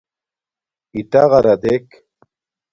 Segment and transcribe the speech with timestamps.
[0.95, 1.85] اِٹَغَرݳ دݵک.